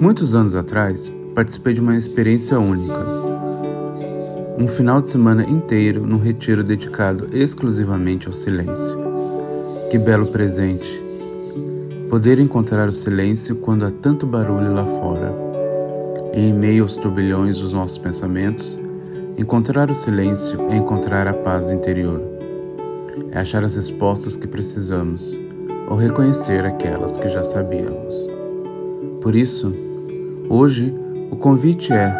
[0.00, 3.04] Muitos anos atrás, participei de uma experiência única.
[4.56, 8.98] Um final de semana inteiro num retiro dedicado exclusivamente ao silêncio.
[9.90, 11.04] Que belo presente!
[12.08, 15.34] Poder encontrar o silêncio quando há tanto barulho lá fora.
[16.32, 18.80] E em meio aos turbilhões dos nossos pensamentos,
[19.36, 22.22] encontrar o silêncio é encontrar a paz interior.
[23.32, 25.38] É achar as respostas que precisamos
[25.90, 28.14] ou reconhecer aquelas que já sabíamos.
[29.20, 29.89] Por isso,
[30.50, 30.92] hoje
[31.30, 32.12] o convite é: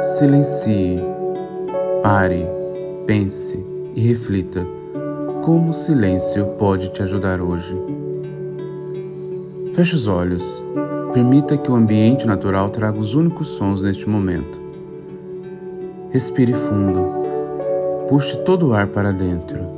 [0.00, 0.98] silencie,
[2.02, 2.44] pare,
[3.06, 3.62] pense
[3.94, 4.66] e reflita
[5.44, 7.76] como o silêncio pode te ajudar hoje.
[9.74, 10.64] Feche os olhos.
[11.12, 14.60] Permita que o ambiente natural traga os únicos sons neste momento.
[16.10, 17.26] Respire fundo.
[18.08, 19.75] Puxe todo o ar para dentro.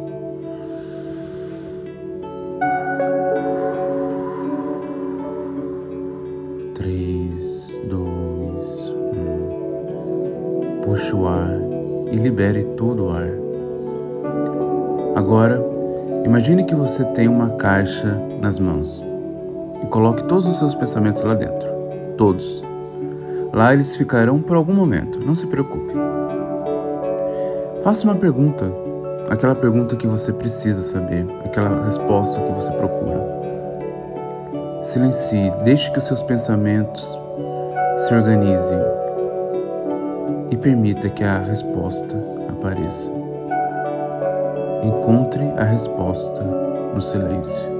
[6.78, 10.80] Três, dois, um.
[10.84, 11.50] Puxe o ar
[12.12, 13.26] e libere todo o ar.
[15.16, 15.60] Agora,
[16.24, 19.04] imagine que você tem uma caixa nas mãos
[19.82, 21.68] e coloque todos os seus pensamentos lá dentro.
[22.16, 22.64] Todos.
[23.52, 25.94] Lá eles ficarão por algum momento, não se preocupe.
[27.82, 28.72] Faça uma pergunta,
[29.28, 33.37] aquela pergunta que você precisa saber, aquela resposta que você procura.
[34.88, 37.20] Silencie, deixe que os seus pensamentos
[37.98, 38.78] se organizem
[40.50, 42.16] e permita que a resposta
[42.48, 43.12] apareça.
[44.82, 47.77] Encontre a resposta no silêncio.